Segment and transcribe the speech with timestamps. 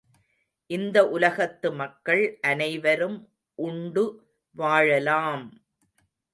[0.69, 3.19] இந்த உலகத்து மக்கள் அனைவரும்
[3.59, 4.05] உண்டு
[4.55, 5.47] வாழலாம்!